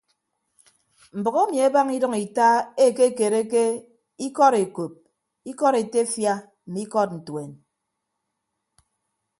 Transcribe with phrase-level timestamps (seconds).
[1.19, 2.47] Mbʌk emi abaña idʌñ ita
[2.85, 3.63] ekekereke
[4.27, 4.93] ikọd ekop
[5.51, 6.33] ikọd etefia
[6.69, 7.51] mme ikọd ntuen.